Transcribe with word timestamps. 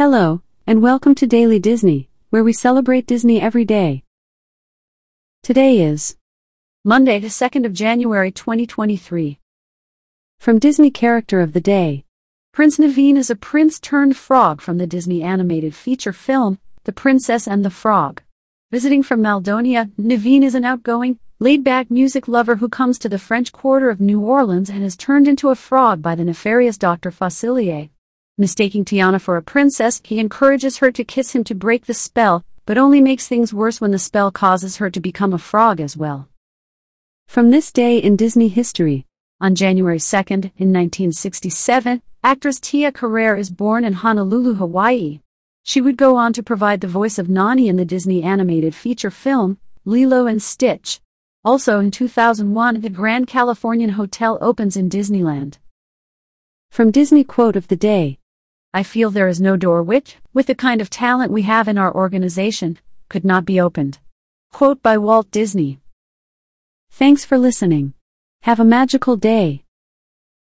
Hello, 0.00 0.40
and 0.66 0.80
welcome 0.80 1.14
to 1.16 1.26
Daily 1.26 1.58
Disney, 1.58 2.08
where 2.30 2.42
we 2.42 2.54
celebrate 2.54 3.06
Disney 3.06 3.38
every 3.38 3.66
day. 3.66 4.02
Today 5.42 5.82
is 5.82 6.16
Monday, 6.82 7.18
the 7.18 7.28
2nd 7.28 7.66
of 7.66 7.74
January 7.74 8.32
2023. 8.32 9.38
from 10.38 10.58
Disney 10.58 10.90
Character 10.90 11.42
of 11.42 11.52
the 11.52 11.60
Day. 11.60 12.06
Prince 12.50 12.78
Naveen 12.78 13.18
is 13.18 13.28
a 13.28 13.36
prince 13.36 13.78
turned 13.78 14.16
frog 14.16 14.62
from 14.62 14.78
the 14.78 14.86
Disney 14.86 15.22
animated 15.22 15.74
feature 15.74 16.14
film, 16.14 16.58
The 16.84 16.94
Princess 16.94 17.46
and 17.46 17.62
the 17.62 17.68
Frog. 17.68 18.22
Visiting 18.70 19.02
from 19.02 19.20
Maldonia, 19.20 19.90
Naveen 19.98 20.42
is 20.42 20.54
an 20.54 20.64
outgoing, 20.64 21.18
laid 21.40 21.62
back 21.62 21.90
music 21.90 22.26
lover 22.26 22.56
who 22.56 22.70
comes 22.70 22.98
to 23.00 23.10
the 23.10 23.18
French 23.18 23.52
Quarter 23.52 23.90
of 23.90 24.00
New 24.00 24.20
Orleans 24.20 24.70
and 24.70 24.82
is 24.82 24.96
turned 24.96 25.28
into 25.28 25.50
a 25.50 25.54
frog 25.54 26.00
by 26.00 26.14
the 26.14 26.24
nefarious 26.24 26.78
Dr. 26.78 27.10
Facilier. 27.10 27.90
Mistaking 28.40 28.86
Tiana 28.86 29.20
for 29.20 29.36
a 29.36 29.42
princess, 29.42 30.00
he 30.02 30.18
encourages 30.18 30.78
her 30.78 30.90
to 30.92 31.04
kiss 31.04 31.34
him 31.34 31.44
to 31.44 31.54
break 31.54 31.84
the 31.84 31.92
spell, 31.92 32.42
but 32.64 32.78
only 32.78 32.98
makes 33.02 33.28
things 33.28 33.52
worse 33.52 33.82
when 33.82 33.90
the 33.90 33.98
spell 33.98 34.30
causes 34.30 34.78
her 34.78 34.88
to 34.88 34.98
become 34.98 35.34
a 35.34 35.38
frog 35.38 35.78
as 35.78 35.94
well. 35.94 36.26
From 37.28 37.50
this 37.50 37.70
day 37.70 37.98
in 37.98 38.16
Disney 38.16 38.48
history, 38.48 39.04
On 39.42 39.54
January 39.54 39.98
2nd, 39.98 40.52
in 40.56 40.72
1967, 40.72 42.00
actress 42.24 42.58
Tia 42.58 42.90
Carrere 42.92 43.36
is 43.36 43.50
born 43.50 43.84
in 43.84 43.92
Honolulu, 43.92 44.54
Hawaii. 44.54 45.20
She 45.62 45.82
would 45.82 45.98
go 45.98 46.16
on 46.16 46.32
to 46.32 46.42
provide 46.42 46.80
the 46.80 46.88
voice 46.88 47.18
of 47.18 47.28
Nani 47.28 47.68
in 47.68 47.76
the 47.76 47.84
Disney 47.84 48.22
animated 48.22 48.74
feature 48.74 49.10
film, 49.10 49.58
Lilo 49.84 50.26
and 50.26 50.42
Stitch. 50.42 51.02
Also 51.44 51.78
in 51.78 51.90
2001, 51.90 52.80
the 52.80 52.88
Grand 52.88 53.26
Californian 53.26 53.90
Hotel 53.90 54.38
opens 54.40 54.78
in 54.78 54.88
Disneyland. 54.88 55.58
from 56.70 56.90
Disney 56.90 57.24
Quote 57.24 57.56
of 57.56 57.68
the 57.68 57.76
Day. 57.76 58.19
I 58.72 58.84
feel 58.84 59.10
there 59.10 59.26
is 59.26 59.40
no 59.40 59.56
door 59.56 59.82
which, 59.82 60.16
with 60.32 60.46
the 60.46 60.54
kind 60.54 60.80
of 60.80 60.90
talent 60.90 61.32
we 61.32 61.42
have 61.42 61.66
in 61.66 61.76
our 61.76 61.92
organization, 61.92 62.78
could 63.08 63.24
not 63.24 63.44
be 63.44 63.60
opened. 63.60 63.98
Quote 64.52 64.80
by 64.80 64.96
Walt 64.96 65.28
Disney. 65.32 65.80
Thanks 66.90 67.24
for 67.24 67.36
listening. 67.36 67.94
Have 68.42 68.60
a 68.60 68.64
magical 68.64 69.16
day. 69.16 69.64